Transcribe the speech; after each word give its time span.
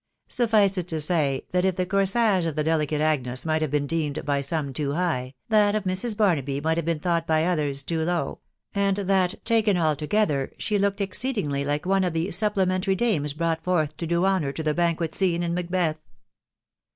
Suffice 0.29 0.79
it 0.79 0.87
to 0.87 0.99
say, 0.99 1.45
that 1.51 1.63
if 1.63 1.75
the 1.75 1.85
corsage 1.85 2.47
of 2.47 2.55
the 2.55 2.63
delicate 2.63 3.01
Agnes 3.01 3.45
might 3.45 3.61
have 3.61 3.69
been 3.69 3.85
deemed 3.85 4.25
by 4.25 4.41
some 4.41 4.73
too 4.73 4.93
high, 4.93 5.35
that 5.49 5.75
of 5.75 5.83
Mrs. 5.83 6.17
Barnaby 6.17 6.59
might 6.59 6.77
have 6.79 6.87
been 6.87 6.97
thought 6.99 7.27
by 7.27 7.45
others 7.45 7.83
too 7.83 8.01
low; 8.03 8.39
and 8.73 8.97
that, 8.97 9.35
taken 9.45 9.77
altogether, 9.77 10.53
she 10.57 10.79
looked 10.79 11.01
exceedingly 11.01 11.63
like 11.63 11.85
one 11.85 12.03
of 12.03 12.13
the 12.13 12.31
supple 12.31 12.65
mentary 12.65 12.95
dames 12.97 13.35
brought 13.35 13.63
forth 13.63 13.95
to 13.97 14.07
do 14.07 14.25
honour 14.25 14.51
to 14.51 14.63
the 14.63 14.73
banquet 14.73 15.13
scene 15.13 15.43
in 15.43 15.53
Macbeth. 15.53 15.97